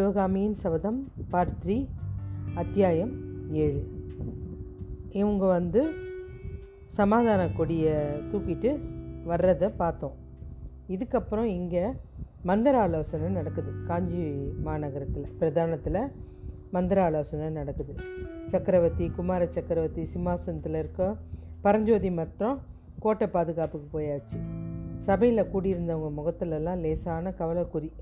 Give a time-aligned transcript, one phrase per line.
[0.00, 1.86] சிவகாமியின் சபதம் part three
[2.54, 3.10] அத்தியாயம்
[3.52, 3.80] ஏழு.
[5.10, 5.90] இவங்க வந்து
[6.86, 7.92] சமாதான கொடியை
[8.30, 8.80] தூக்கிட்டு
[9.24, 10.14] வர்றதை பார்த்தோம்.
[10.88, 11.84] இதுக்கப்புறம் இங்கே
[12.42, 13.72] மந்திர ஆலோசனை நடக்குது.
[13.86, 14.22] காஞ்சி
[14.64, 16.12] மாநகரத்தில் பிரதானத்தில்
[16.70, 17.94] மந்திர ஆலோசனை நடக்குது.
[18.46, 21.16] சக்கரவர்த்தி குமார சக்கரவர்த்தி சிம்மாசனத்தில் இருக்க
[21.60, 22.58] பரஞ்சோதி மற்றும்
[22.98, 24.38] கோட்டை பாதுகாப்புக்கு போயாச்சு.
[24.96, 27.92] சபையில் கூடியிருந்தவங்க முகத்துலலாம் லேசான கவலைக்குறி.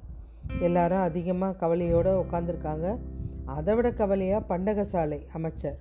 [0.61, 2.99] எல்லாரும் அதிகமாக கவலையோடு உட்காந்துருக்காங்க
[3.45, 5.79] அதை விட கவலையாக பண்டகசாலை அமைச்சர்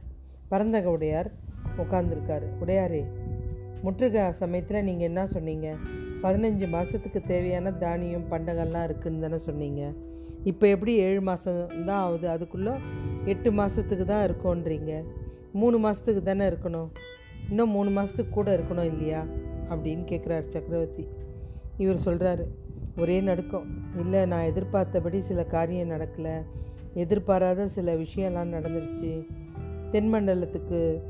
[0.51, 1.31] பரந்தக உடையார்
[1.77, 3.05] உட்காந்துருக்காரு உடையாரே
[3.81, 5.75] முற்றுகை சமயத்தில் நீங்கள் என்ன சொன்னீங்க?
[6.23, 9.93] பதினஞ்சு மாதத்துக்கு தேவையான தானியம் பண்டகம்லாம் இருக்குதுன்னு தானே சொன்னீங்க.
[10.43, 12.29] இப்போ எப்படி ஏழு மாதம் தான் ஆகுது?
[12.29, 12.71] அதுக்குள்ளே
[13.25, 15.03] எட்டு மாதத்துக்கு தான் இருக்கோன்றீங்க.
[15.51, 16.89] மூணு மாதத்துக்கு தானே இருக்கணும்?
[17.49, 19.25] இன்னும் மூணு மாதத்துக்கு கூட இருக்கணும் இல்லையா?
[19.69, 21.07] அப்படின்னு கேட்குறாரு சக்கரவர்த்தி.
[21.77, 22.45] இவர் சொல்கிறாரு
[22.97, 23.65] ஒரே நடுக்கம்.
[23.99, 26.35] இல்லை நான் எதிர்பார்த்தபடி சில காரியம் நடக்கலை.
[26.93, 29.11] எதிர்பாராத சில விஷயம்லாம் நடந்துருச்சு.
[29.91, 31.01] தென்மண்டலத்துக்கு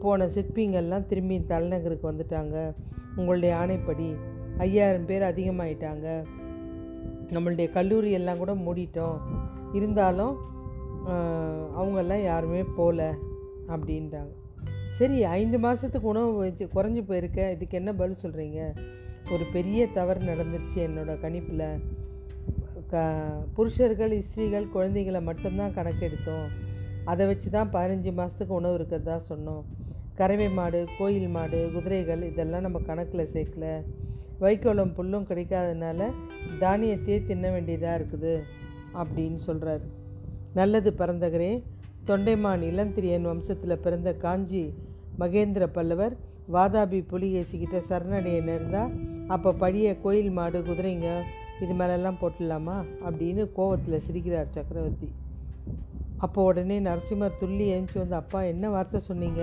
[0.00, 2.74] போன சிற்பிங்கள்லாம் திரும்பி தலைநகருக்கு வந்துட்டாங்க.
[3.16, 4.08] உங்களுடைய ஆணைப்படி
[4.58, 6.24] ஐயாயிரம் பேர் அதிகமாயிட்டாங்க.
[7.28, 9.16] நம்மளுடைய கல்லூரி எல்லாம் கூட மூடிட்டோம்.
[9.72, 10.36] இருந்தாலும்
[11.78, 13.14] அவங்கெல்லாம் யாருமே போகல
[13.68, 14.34] அப்படின்றாங்க.
[14.90, 17.50] சரி ஐந்து மாதத்துக்கு உணவு வச்சு குறைஞ்சி போயிருக்க.
[17.50, 18.60] இதுக்கு என்ன பதில் சொல்கிறீங்க
[19.32, 21.68] ஒரு பெரிய தவறு நடந்துருச்சு என்னோடய கணிப்பில்.
[22.92, 23.02] க
[23.54, 26.46] புருஷர்கள் ஸ்திரீகள் குழந்தைகளை மட்டும்தான் கணக்கெடுத்தோம்.
[27.04, 29.62] அதை வச்சு தான் பதினஞ்சு மாதத்துக்கு உணவு இருக்கிறதா சொன்னோம்.
[30.14, 33.66] கறவை மாடு கோயில் மாடு குதிரைகள் இதெல்லாம் நம்ம கணக்கில் சேர்க்கல.
[34.40, 36.10] வைக்கோலம் புல்லும் கிடைக்காதனால
[36.60, 38.34] தானியத்தையே தின்ன வேண்டியதாக இருக்குது
[38.94, 39.84] அப்படின்னு சொல்கிறார்
[40.54, 41.52] நல்லது பரந்தகரே.
[42.08, 44.62] தொண்டைமான் இளந்திரியன் வம்சத்தில் பிறந்த காஞ்சி
[45.18, 46.14] மகேந்திர பல்லவர்
[46.54, 48.92] வாதாபி புலிகேசிக்கிட்ட சரணடைய நேர்ந்தால்
[49.28, 51.08] அப்போ பழைய கோயில் மாடு குதிரைங்க
[51.60, 52.76] இது மேலெல்லாம் போட்டுடலாமா?
[53.06, 55.08] அப்படின்னு கோவத்தில் சிரிக்கிறார் சக்கரவர்த்தி.
[56.16, 59.42] அப்போ உடனே நரசிம்மர் துள்ளி ஏஞ்சி வந்து அப்பா என்ன வார்த்தை சொன்னீங்க?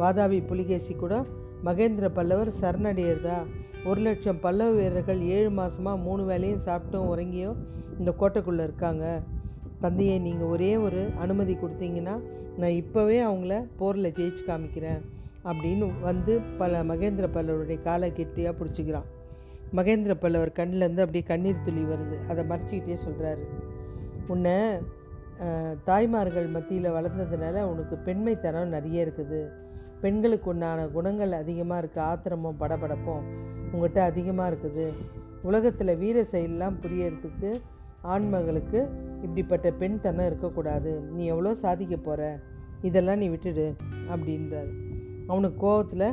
[0.00, 1.24] வாதாபி புலிகேசி கூட
[1.64, 3.38] மகேந்திர பல்லவர் சரணடையிறதா?
[3.84, 7.58] ஒரு லட்சம் பல்லவ வீரர்கள் ஏழு மாதமாக மூணு வேலையும் சாப்பிட்டும் உறங்கியும்
[7.98, 9.22] இந்த கோட்டைக்குள்ளே இருக்காங்க.
[9.80, 12.16] தந்தையை நீங்கள் ஒரே ஒரு அனுமதி கொடுத்தீங்கன்னா
[12.58, 15.02] நான் இப்போவே அவங்கள போரில் ஜெயிச்சு காமிக்கிறேன்.
[15.50, 19.08] அப்படின்னு வந்து பல மகேந்திர பல்லவருடைய காலை கெட்டியாக பிடிச்சிக்கிறான்.
[19.78, 22.16] மகேந்திர பல்லவர் கண்ணிலேருந்து அப்படியே கண்ணீர் துளி வருது.
[22.30, 23.44] அதை மறைச்சிக்கிட்டே சொல்கிறாரு
[24.32, 24.56] உன்னை
[25.88, 29.40] தாய்மார்கள் மத்தியில் வளர்ந்ததுனால உனக்கு பெண்மைத்தனம் நிறைய இருக்குது.
[30.02, 33.26] பெண்களுக்கு உண்டான குணங்கள் அதிகமாக இருக்குது ஆத்திரமும் படபடப்பும்
[33.72, 34.86] உங்கள்கிட்ட அதிகமாக இருக்குது.
[35.48, 37.50] உலகத்தில் வீர செயலெலாம் புரியறதுக்கு
[38.14, 38.80] ஆண்மகளுக்கு
[39.24, 40.92] இப்படிப்பட்ட பெண் தனம் இருக்கக்கூடாது.
[41.14, 42.22] நீ எவ்வளோ சாதிக்க போகிற
[42.88, 43.68] இதெல்லாம் நீ விட்டுடு
[44.12, 44.70] அப்படின்றார்.
[45.26, 46.08] அவனுக்கு கோபத்தில்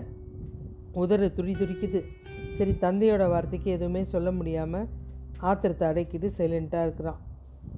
[0.94, 2.02] உதறு துடி துடிக்குது.
[2.50, 4.90] சரி தந்தையோட வார்த்தைக்கு எதுவுமே சொல்ல முடியாமல்
[5.40, 7.22] ஆத்திரத்தை அடக்கிட்டு சைலண்ட்டாக இருக்கிறான்.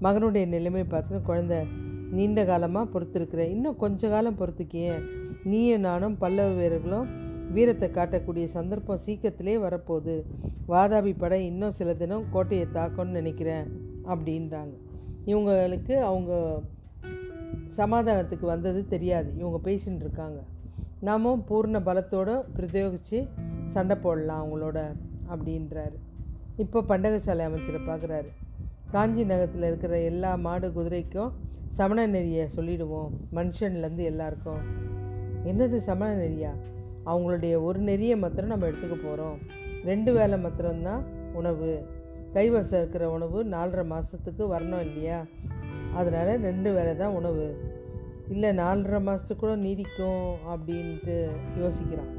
[0.02, 1.66] மகனுடைய நிலைமை பார்த்து குழந்த
[2.12, 4.96] நீண்ட காலமாக பொறுத்திருக்கிற இன்னும் கொஞ்ச காலம் பொறுத்துக்கியே.
[5.44, 7.08] நீயும் நானும் பல்லவ வீரர்களும்
[7.52, 10.16] வீரத்தை காட்டக்கூடிய சந்தர்ப்பம் சீக்கிரத்திலே வரப்போகுது.
[10.68, 13.66] வாதாபி படை இன்னும் சில தினம் கோட்டையை தாக்கணும்னு நினைக்கிறேன்
[14.08, 14.74] அப்படின்றாங்க.
[15.26, 16.62] இவங்களுக்கு அவங்க
[17.78, 19.34] சமாதானத்துக்கு வந்தது தெரியாது.
[19.38, 20.40] இவங்க பேசின்னு இருக்காங்க.
[21.06, 23.20] நாமும் பூர்ண பலத்தோடு பிரயோகித்து
[23.66, 24.80] சண்டை போடலாம் அவங்களோட
[25.32, 25.98] அப்படின்றாரு.
[26.56, 28.30] இப்போ பண்டகசாலை அமைச்சரை பார்க்குறாரு
[28.92, 31.32] காஞ்சி நகரத்தில் இருக்கிற எல்லா மாடு குதிரைக்கும்
[31.78, 33.12] சமண நெறியை சொல்லிடுவோம்.
[33.34, 34.62] மனுஷன்லேருந்து எல்லாருக்கும்.
[35.46, 36.52] என்னது சமண நெறியா?
[37.06, 39.38] அவங்களுடைய ஒரு நெறியை மாத்திரம் நம்ம எடுத்துக்க போகிறோம்
[39.84, 41.72] ரெண்டு வேலை மாத்திரம்தான் உணவு.
[42.34, 45.20] கைவசம் இருக்கிற உணவு நாலரை மாதத்துக்கு வரணும் இல்லையா?
[45.94, 47.48] அதனால் ரெண்டு வேலை தான் உணவு.
[48.30, 51.28] இல்லை நாலரை மாதத்துக்கு கூட நீடிக்கும் அப்படின்ட்டு
[51.58, 52.14] யோசிக்கிறான்.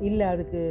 [0.00, 0.62] இல்லை அதுக்கு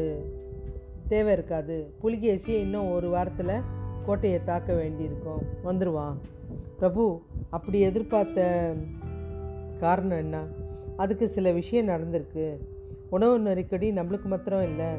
[1.08, 1.94] தேவை இருக்காது.
[2.04, 3.62] புலிகேசியை இன்னும் ஒரு வாரத்தில்
[4.06, 5.42] கோட்டையை தாக்க வேண்டியிருக்கும்.
[5.66, 6.18] வந்துடுவான்
[6.78, 8.74] பிரபு அப்படி எதிர்பார்த்த
[9.80, 10.46] காரணம் என்ன?
[10.98, 12.58] அதுக்கு சில விஷயம் நடந்திருக்கு.
[13.10, 14.96] உணவு நெருக்கடி நம்மளுக்கு மாத்திரம் இல்லை.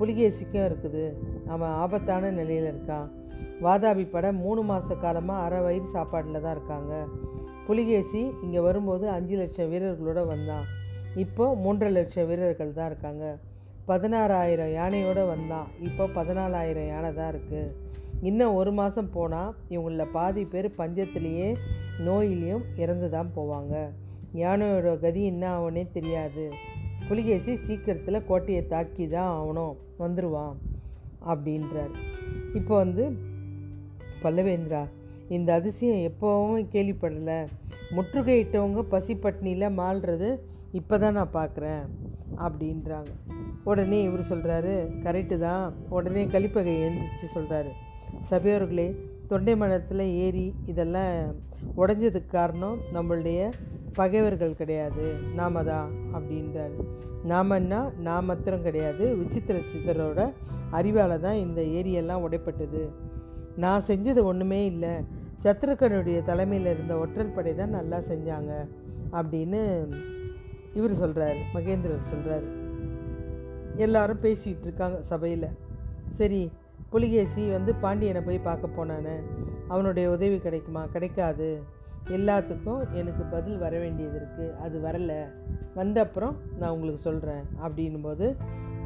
[0.00, 1.12] புலிகேசிக்கும் இருக்குது.
[1.46, 3.08] அவன் ஆபத்தான நிலையில் இருக்கான்.
[3.62, 7.04] வாதாபி படம் மூணு மாத காலமாக அரை வயிறு சாப்பாட்டில் தான் இருக்காங்க.
[7.66, 10.66] புலிகேசி இங்கே வரும்போது அஞ்சு லட்சம் வீரர்களோட வந்தான்
[11.22, 13.24] இப்போ மூன்றரை லட்சம் வீரர்கள் தான் இருக்காங்க.
[13.90, 17.72] பதினாறாயிரம் யானையோடு வந்தான் இப்போ பதினாலாயிரம் யானை தான் இருக்குது
[18.28, 21.48] இன்னும் ஒரு மாதம் போனால் இவங்களில் பாதி பேர் பஞ்சத்துலேயே
[22.06, 23.74] நோயிலையும் இறந்து தான் போவாங்க.
[24.42, 26.44] யானையோட கதி என்ன ஆகுனே தெரியாது.
[27.08, 29.74] புலிகேசி சீக்கிரத்தில் கோட்டையை தாக்கி தான் ஆகணும்.
[30.02, 30.54] வந்துடுவான்
[31.32, 31.94] அப்படின்றார்.
[32.60, 33.04] இப்போ வந்து
[34.24, 34.82] பல்லவேந்திரா
[35.36, 37.40] இந்த அதிசயம் எப்போவும் கேள்விப்படலை.
[37.96, 40.28] முற்றுகையிட்டவங்க பசி பட்னியில் மாள்றது
[40.78, 41.84] இப்போ தான் நான் பார்க்குறேன்
[42.46, 43.12] அப்படின்றாங்க.
[43.64, 44.74] உடனே இவர் சொல்கிறாரு
[45.04, 45.64] கரெக்டு தான்.
[45.88, 47.72] உடனே கழிப்பகை எழுந்திரிச்சு சொல்கிறாரு
[48.30, 48.86] சபையோர்களே
[49.30, 51.14] தொண்டை மனத்தில் ஏரி இதெல்லாம்
[51.76, 53.40] உடஞ்சதுக்கு காரணம் நம்மளுடைய
[53.92, 55.06] பகைவர்கள் கிடையாது.
[55.34, 56.76] நாம தான் அப்படின்றார்.
[57.28, 59.04] நாமன்னா நான் மாத்திரம் கிடையாது.
[59.16, 60.20] விசித்திர சித்தரோட
[60.70, 62.82] அறிவால் தான் இந்த ஏரியெல்லாம் உடைப்பட்டது.
[63.56, 64.94] நான் செஞ்சது ஒன்றுமே இல்லை.
[65.44, 68.52] சத்ருக்கனுடைய தலைமையில் இருந்த ஒற்றர் படை தான் நல்லா செஞ்சாங்க
[69.12, 69.86] அப்படின்னு
[70.72, 72.46] இவர் சொல்கிறார் மகேந்திரர் சொல்கிறார்
[73.76, 75.48] எல்லாரும் பேசிகிட்டு இருக்காங்க சபையில்.
[76.08, 76.50] சரி
[76.90, 79.16] புலிகேசி வந்து பாண்டியனை போய் பார்க்க போனானே
[79.68, 80.86] அவனுடைய உதவி கிடைக்குமா?
[80.86, 81.62] கிடைக்காது.
[82.08, 85.20] எல்லாத்துக்கும் எனக்கு பதில் வர வேண்டியது இருக்குது அது வரலை.
[85.74, 88.36] வந்த அப்புறம் நான் உங்களுக்கு சொல்கிறேன் அப்படின்னும்போது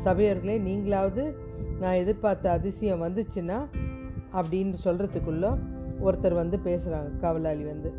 [0.04, 1.34] சபையர்களே நீங்களாவது
[1.80, 3.58] நான் எதிர்பார்த்த அதிசயம் வந்துச்சுன்னா
[4.32, 5.50] அப்படின்னு சொல்கிறதுக்குள்ளே
[6.04, 7.90] ஒருத்தர் வந்து பேசுகிறாங்க காவலாளி வந்து.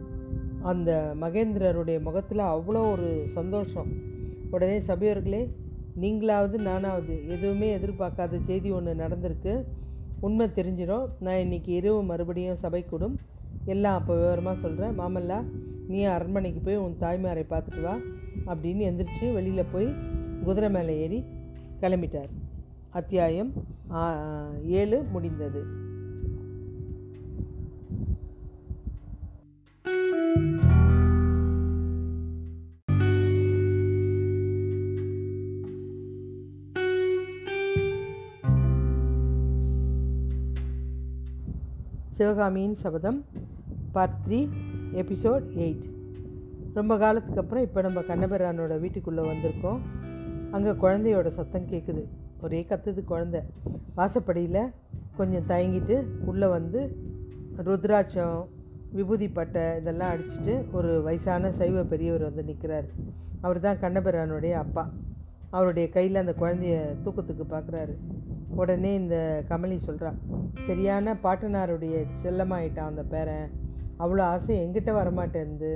[0.62, 0.92] அந்த
[1.22, 3.90] மகேந்திரருடைய முகத்தில் அவ்வளோ ஒரு சந்தோஷம்.
[4.52, 5.42] உடனே சபையர்களே
[6.02, 9.64] நீங்களாவது நானாவது எதுவுமே எதிர்பார்க்காத செய்தி ஒன்று நடந்திருக்கு.
[10.20, 11.08] உண்மை தெரிஞ்சிடும்.
[11.20, 13.16] நான் இன்றைக்கி இரவு மறுபடியும் சபை கூடும்.
[13.66, 15.40] எல்லாம் அப்போ விவரமாக சொல்கிறேன் மாமல்லா
[15.88, 17.96] நீ அரண்மனைக்கு போய் உன் தாய்மாரை பார்த்துட்டு வா
[18.46, 19.90] அப்படின்னு எந்திரிச்சு வெளியில் போய்
[20.44, 21.20] குதிரை மேலே ஏறி
[21.82, 22.32] கிளம்பிட்டார்.
[22.90, 23.52] அத்தியாயம்
[24.80, 25.62] ஏழு முடிந்தது.
[42.18, 43.26] சிவகாமியின் சபதம்
[43.92, 44.40] பார்ட் த்ரீ
[44.94, 45.84] எபிசோட் எயிட்
[46.74, 49.80] ரொம்ப காலத்துக்கு அப்புறம் இப்போ நம்ம கண்ணபிரானோட வீட்டுக்குள்ளே வந்திருக்கோம்.
[50.52, 52.04] அங்கே குழந்தையோட சத்தம் கேட்குது
[52.42, 53.38] ஒரே கத்துது குழந்த.
[53.98, 54.72] வாசப்படியில்
[55.18, 56.82] கொஞ்சம் தயங்கிட்டு உள்ளே வந்து
[57.58, 58.46] ருத்ராட்சம்
[58.96, 62.88] விபூதி பட்டை இதெல்லாம் அடிச்சுட்டு ஒரு வயசான சைவ பெரியவர் வந்து நிற்கிறார்
[63.46, 64.84] அவர் தான் கண்ணபிரானுடைய அப்பா.
[65.58, 67.94] அவருடைய கையில் அந்த குழந்தைய தூக்கத்துக்கு பார்க்குறாரு
[68.62, 69.18] உடனே இந்த
[69.50, 70.12] கமலி சொல்கிறா
[70.68, 73.48] சரியான பாட்டனாருடைய செல்லமாயிட்டான் அந்த பேரன்.
[74.04, 75.72] அவ்வளோ ஆசை எங்கிட்ட வரமாட்டேருந்து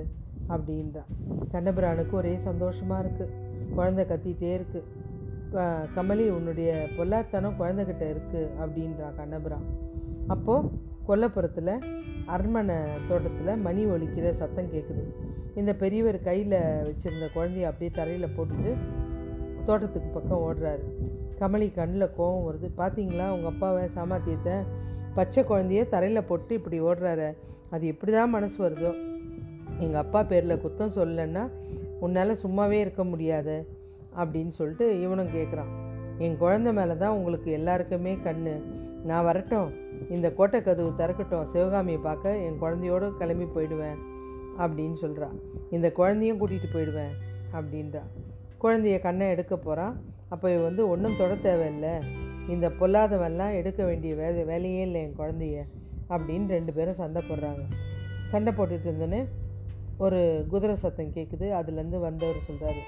[0.54, 1.04] அப்படின்றா.
[1.54, 3.38] கண்ணபிரானுக்கு ஒரே சந்தோஷமாக இருக்குது
[3.78, 5.00] குழந்தை கத்திகிட்டே இருக்குது
[5.96, 9.66] கமலி உன்னுடைய பொல்லாத்தனம் குழந்தைகிட்ட இருக்குது அப்படின்றா கண்ணபிரான்.
[10.36, 10.70] அப்போது
[11.08, 11.74] கொல்லப்புறத்தில்
[12.26, 12.76] அரண்மனை
[13.08, 15.04] தோட்டத்தில் மணி ஒலிக்கிற சத்தம் கேட்குது
[15.56, 16.58] இந்த பெரியவர் கையில்
[16.88, 18.76] வச்சுருந்த குழந்தைய அப்படியே தரையில் போட்டுட்டு
[19.66, 20.84] தோட்டத்துக்கு பக்கம் ஓடுறாரு.
[21.40, 22.70] கமலி கண்ணில் கோவம் வருது.
[22.78, 24.54] பார்த்தீங்களா உங்கள் அப்பாவை சாமாத்தியத்தை
[25.14, 27.36] பச்சை குழந்தைய தரையில் போட்டு இப்படி ஓடுறாரு.
[27.70, 28.94] அது எப்படி தான் மனசு வருதோ.
[29.80, 31.50] எங்கள் அப்பா பேரில் குத்தம் சொல்லலைன்னா
[32.00, 33.68] உன்னால் சும்மாவே இருக்க முடியாது
[34.16, 35.72] அப்படின்னு சொல்லிட்டு இவனும் கேட்குறான்
[36.18, 38.64] என் குழந்த மேலே தான் உங்களுக்கு எல்லாருக்குமே கண்
[39.04, 39.81] நான் வரட்டும்.
[40.12, 44.00] இந்த கோட்டை கதவு திறக்கட்டும் சிவகாமியை பார்க்க என் குழந்தையோடு கிளம்பி போயிடுவேன்
[44.58, 45.30] அப்படின்னு சொல்கிறா
[45.70, 47.14] இந்த குழந்தையும் கூட்டிகிட்டு போயிடுவேன்
[47.54, 48.02] அப்படின்றா.
[48.62, 49.96] குழந்தைய கண்ணை எடுக்க போகிறான்
[50.30, 51.94] அப்போ வந்து ஒன்றும் தொட தேவையில்லை.
[52.48, 55.64] இந்த பொல்லாதவெல்லாம் எடுக்க வேண்டிய வேலை வேலையே இல்லை என் குழந்தைய.
[56.10, 57.64] அப்படின்னு ரெண்டு பேரும் சண்டை போடுறாங்க.
[58.24, 59.22] சண்டை போட்டுட்டு இருந்தோன்னே
[59.98, 62.84] ஒரு குதிரை சத்தம் கேட்குது அதுலேருந்து வந்தவர் சொல்கிறாரு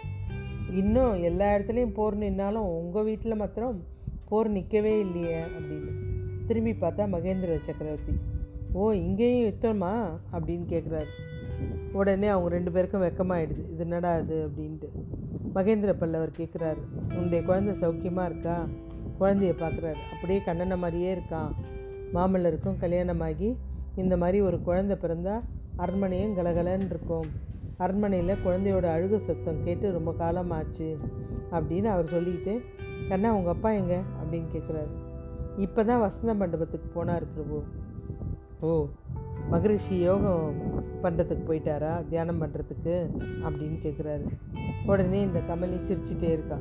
[0.71, 3.83] இன்னும் எல்லா இடத்துலையும் போர் நின்னாலும் உங்கள் வீட்டில் மாத்திரம்
[4.29, 6.02] போர் நிற்கவே இல்லையே அப்படின்னு.
[6.48, 8.13] திரும்பி பார்த்தா மகேந்திர சக்கரவர்த்தி.
[8.72, 10.19] ஓ இங்கேயும் யுத்தமா?
[10.34, 11.12] அப்படின்னு கேட்குறாரு
[11.92, 13.72] உடனே அவங்க ரெண்டு பேருக்கும் வெக்கமாயிடுது.
[13.74, 14.90] இது என்னடா அப்படின்ட்டு.
[15.56, 16.78] மகேந்திர பல்லவர் கேட்குறாரு
[17.10, 18.68] உன்னுடைய குழந்தை சௌக்கியமாக இருக்கா?
[19.19, 21.52] குழந்தைய பார்க்குறாரு அப்படியே கண்ணனை மாதிரியே இருக்கான்
[22.14, 23.57] மாமல்லருக்கும் கல்யாணமாகி
[23.95, 25.42] இந்த மாதிரி ஒரு குழந்தை பிறந்தா
[25.78, 27.26] அரண்மனையும் கலகலன்னு இருக்கும்.
[27.78, 30.97] அரண்மனையில் குழந்தையோட அழுகு சத்தம் கேட்டு ரொம்ப காலம் ஆச்சு
[31.52, 32.62] அப்படின்னு அவர் சொல்லிட்டு
[33.09, 34.02] கண்ணா உங்கள் அப்பா எங்க?
[34.21, 34.92] அப்படின்னு கேட்குறாரு
[35.66, 37.57] இப்போ தான் வசந்த மண்டபத்துக்கு போனார் பிரபு.
[38.62, 38.69] ஓ
[39.50, 40.56] மகரிஷி யோகம்
[41.04, 42.07] பண்ணுறதுக்கு போயிட்டாரா?
[42.10, 42.95] தியானம் பண்ணுறதுக்கு
[43.45, 44.26] அப்படின்னு கேட்குறாரு
[44.86, 46.57] உடனே இந்த கமலி சிரிச்சிட்டே இருக்கா.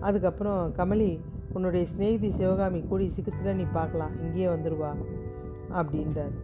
[0.00, 1.20] அதுக்கப்புறம் கமலி
[1.52, 4.14] உன்னுடைய ஸ்நேகிதி சிவகாமி கூடி சிக்கத்தில் நீ பார்க்கலாம்.
[4.24, 4.92] இங்கேயே வந்துடுவா
[5.80, 6.34] அப்படின்றார்.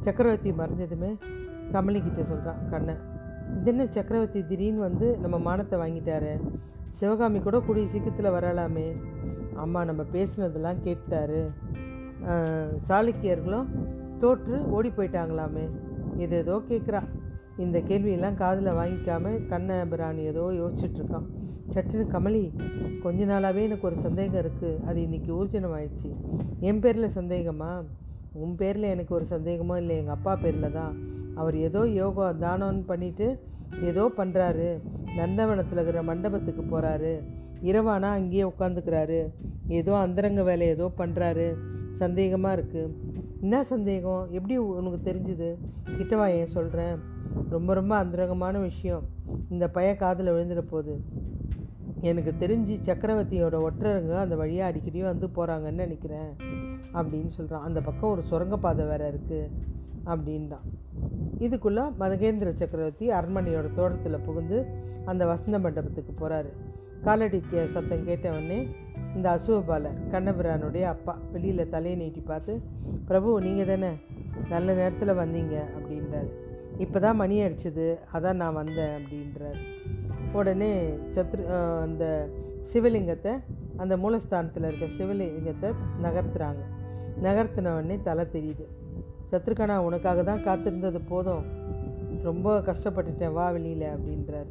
[0.00, 1.10] சக்கரவர்த்தி மறைஞ்சதுமே
[1.72, 2.96] கமலிக்கிட்ட சொல்கிறான் கண்ணை
[3.58, 6.32] இதென்ன சக்கரவர்த்தி திடீர்னு வந்து நம்ம மானத்தை வாங்கிட்டாரு?
[6.88, 8.86] சிவகாமி கூட கூடிய சீக்கிரத்தில் வரலாமே.
[9.64, 11.38] அம்மா நம்ம பேசுனதெல்லாம் கேட்டார்.
[12.88, 13.68] சாளுக்கியர்களும்
[14.22, 15.64] தோற்று ஓடி போயிட்டாங்களாமே.
[16.24, 17.00] இது ஏதோ கேட்குறா
[17.64, 21.26] இந்த கேள்வியெல்லாம் காதில் வாங்கிக்காம கண்ண பிராணி ஏதோ யோசிச்சுட்ருக்கான்.
[21.74, 22.42] சட்டுன்னு கமலி
[23.04, 26.10] கொஞ்ச நாளாகவே எனக்கு ஒரு சந்தேகம் இருக்குது அது இன்றைக்கி ஊர்ஜனம் ஆயிடுச்சு.
[26.68, 27.70] என் பேரில் சந்தேகமா?
[28.44, 29.94] உன் பேரில் எனக்கு ஒரு சந்தேகமோ இல்லை.
[30.02, 30.94] எங்கள் அப்பா பேரில் தான்.
[31.40, 33.28] அவர் ஏதோ யோகா தானம்னு பண்ணிவிட்டு
[33.90, 34.68] ஏதோ பண்ணுறாரு
[35.18, 37.12] நந்தவனத்தில் இருக்கிற மண்டபத்துக்கு போகிறாரு
[37.62, 39.20] இரவானா அங்கேயே உட்காந்துக்கிறாரு
[39.68, 41.46] ஏதோ அந்தரங்க வேலை ஏதோ பண்ணுறாரு
[41.98, 42.92] சந்தேகமாக இருக்குது
[43.40, 44.28] என்ன சந்தேகம்?
[44.30, 45.48] எப்படி உனக்கு தெரிஞ்சுது?
[45.98, 46.96] கிட்டவா ஏன் சொல்கிறேன்
[47.50, 49.04] ரொம்ப ரொம்ப அந்தரங்கமான விஷயம்.
[49.50, 51.00] இந்த பைய காதில் விழுந்துட போகுது
[52.00, 56.30] எனக்கு தெரிஞ்சு சக்கரவர்த்தியோட ஒற்றருங்க அந்த வழியாக அடிக்கடி வந்து போகிறாங்கன்னு நினைக்கிறேன்.
[56.92, 59.50] அப்படின்னு சொல்கிறான் அந்த பக்கம் ஒரு சுரங்கப்பாதை வேறு இருக்குது
[60.04, 60.66] அப்படின்றான்.
[61.38, 64.66] இதுக்குள்ளே மதகேந்திர சக்கரவர்த்தி அரண்மனையோட தோட்டத்தில் புகுந்து
[65.04, 66.50] அந்த வசந்த மண்டபத்துக்கு போகிறாரு
[67.06, 68.68] காலடிக்க சத்தம் கேட்டவொடனே
[69.16, 72.60] இந்த அசுவபாலர் கண்ணபிரானுடைய அப்பா வெளியில் தலையை நீட்டி பார்த்து
[73.08, 73.90] பிரபு நீங்கள் தானே?
[74.48, 76.28] நல்ல நேரத்தில் வந்தீங்க அப்படின்றார்.
[76.78, 77.86] இப்போ தான் மணி அடிச்சது.
[78.12, 79.58] அதான் நான் வந்தேன் அப்படின்றார்.
[80.32, 80.70] உடனே
[81.14, 81.42] சத்ரு
[81.84, 82.28] அந்த
[82.72, 83.32] சிவலிங்கத்தை
[83.76, 85.70] அந்த மூலஸ்தானத்தில் இருக்க சிவலிங்கத்தை
[86.02, 86.62] நகர்த்துறாங்க.
[87.22, 88.66] நகர்த்தின உடனே தலை தெரியுது.
[89.30, 91.44] சத்ருகனா உனக்காக தான் காத்திருந்தது போதும்.
[92.22, 93.32] ரொம்ப கஷ்டப்பட்டுட்டேன்.
[93.32, 94.50] வா வெளியில் அப்படின்றார்.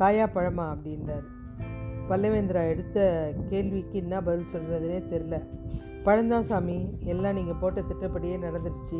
[0.00, 0.66] காயா பழமா?
[0.74, 1.26] அப்படின்றார்.
[2.08, 2.98] பல்லவேந்திரா எடுத்த
[3.50, 5.36] கேள்விக்கு என்ன பதில் சொல்கிறதுனே தெரில
[6.06, 6.78] பழந்தான் சாமி
[7.12, 8.98] எல்லாம் நீங்கள் போட்ட திட்டப்படியே நடந்துடுச்சு.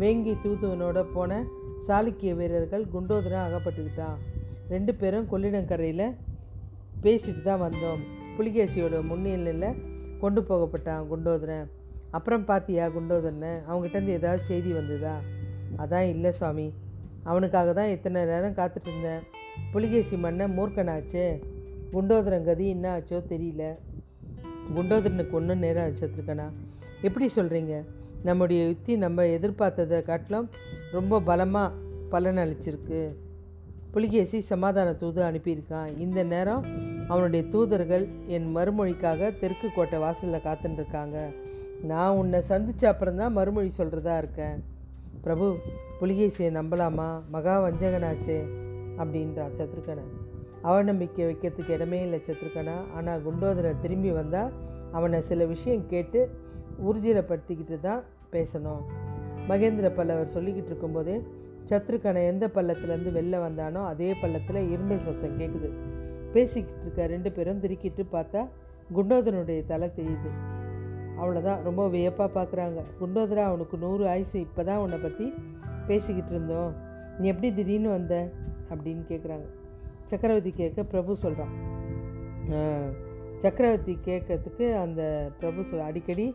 [0.00, 1.38] வேங்கி தூதுவனோட போன
[1.86, 4.18] சாளுக்கிய வீரர்கள் குண்டோதரன் அகப்பட்டுக்கிட்டான்
[4.68, 6.06] ரெண்டு பேரும் கொள்ளிடங்கரையில்
[7.04, 8.00] பேசிட்டு தான் வந்தோம்.
[8.36, 9.78] புலிகேசியோட முன்னிலையில்
[10.22, 11.66] கொண்டு போகப்பட்டான் குண்டோதரன்.
[12.16, 15.14] அப்புறம் பார்த்தியா குண்டோதரனை அவங்ககிட்டருந்து ஏதாவது செய்தி வந்ததா?
[15.82, 16.68] அதான் இல்லை சுவாமி.
[17.30, 19.22] அவனுக்காக தான் இத்தனை நேரம் காத்துட்டு இருந்தேன்.
[19.72, 21.26] புலிகேசி மண்ணை மூர்க்கனாச்சே.
[21.92, 23.64] குண்டோதரன் கதி என்ன ஆச்சோ தெரியல.
[24.76, 26.46] குண்டோதரனுக்கு ஒன்றும் நேரம் ஆச்சத்துருக்கனா
[27.02, 27.74] எப்படி சொல்கிறீங்க
[28.22, 30.48] நம்முடைய யுத்தி நம்ம எதிர்பார்த்ததை காட்டிலும்
[30.92, 31.74] ரொம்ப பலமாக
[32.08, 33.00] பலன் அளிச்சிருக்கு.
[33.90, 35.90] புலிகேசி சமாதான தூது அனுப்பியிருக்கான்.
[35.98, 36.64] இந்த நேரம்
[37.08, 41.18] அவனுடைய தூதர்கள் என் மறுமொழிக்காக தெற்கு கோட்டை வாசலில் காத்துட்டுருக்காங்க
[41.82, 44.58] நான் உன்னை சந்திச்ச அப்புறம் தான் மறுமொழி சொல்கிறதா இருக்கேன்.
[45.24, 45.46] பிரபு
[46.00, 47.08] புலிகேசியை நம்பலாமா?
[47.30, 48.38] மகா வஞ்சகனாச்சே
[48.98, 50.06] அப்படின்றா சத்ருக்கனை
[50.68, 52.76] அவநம்பிக்கை வைக்கிறதுக்கு இடமே இல்லை சத்ருக்கனா.
[52.96, 54.52] ஆனால் குண்டோதரன் திரும்பி வந்தால்
[54.92, 56.20] அவனை சில விஷயம் கேட்டு
[56.88, 58.02] ஊர்ஜிதப்படுத்திக்கிட்டு தான்
[58.34, 58.82] பேசணும்.
[59.50, 61.16] மகேந்திர பல்லவர் சொல்லிக்கிட்டு இருக்கும்போதே
[61.70, 65.68] சத்ருக்கனை எந்த பள்ளத்துலேருந்து வெளில வந்தானோ அதே பள்ளத்தில் இரும்பல் சத்தம் கேட்குது
[66.34, 68.40] பேசிக்கிட்டு இருக்க ரெண்டு பேரும் திருக்கிட்டு பார்த்தா
[68.96, 70.30] குண்டோதரனுடைய தலை தெரியுது.
[71.20, 75.26] அவ்வளோதான் ரொம்ப வியப்பாக பார்க்குறாங்க குண்டோதரா அவனுக்கு நூறு ஆயுசு இப்போ தான் உன்னை பற்றி
[75.88, 76.72] பேசிக்கிட்டு இருந்தோம்.
[77.18, 78.14] நீ எப்படி திடீர்னு வந்த?
[78.72, 79.46] அப்படின்னு கேட்குறாங்க
[80.10, 81.54] சக்கரவர்த்தி கேட்க பிரபு சொல்கிறான்
[83.42, 85.02] சக்கரவர்த்தி கேட்கறதுக்கு அந்த
[85.40, 86.26] பிரபு சொல் அடிக்கடி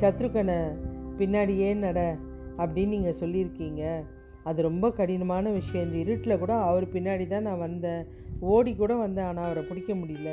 [0.00, 0.58] சத்ருக்கனை
[1.18, 2.00] பின்னாடியே நட?
[2.58, 3.82] அப்படின்னு நீங்கள் சொல்லியிருக்கீங்க.
[4.48, 5.86] அது ரொம்ப கடினமான விஷயம்.
[5.86, 8.02] இந்த இருட்டில் கூட அவர் பின்னாடி தான் நான் வந்தேன்.
[8.54, 10.30] ஓடி கூட வந்தேன் ஆனால் அவரை பிடிக்க முடியல.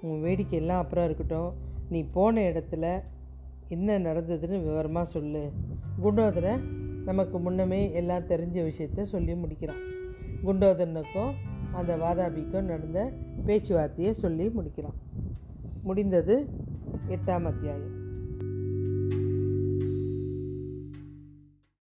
[0.00, 1.50] உன் வேடிக்கை எல்லாம் அப்புறம் இருக்கட்டும்.
[1.88, 2.86] நீ போன இடத்துல
[3.68, 5.44] என்ன நடந்ததுன்னு விவரமாக சொல்லு.
[6.02, 6.54] குண்டோதரை
[7.04, 9.82] நமக்கு முன்னமே எல்லாம் தெரிஞ்ச விஷயத்த சொல்லி முடிக்கிறான்.
[10.46, 11.32] குண்டோதரனுக்கும்
[11.76, 13.12] அந்த வாதாபிக்கும் நடந்த
[13.46, 14.98] பேச்சுவார்த்தையை சொல்லி முடிக்கிறான்
[15.82, 16.48] முடிந்தது
[17.08, 18.05] எட்டாம் அத்தியாயம்.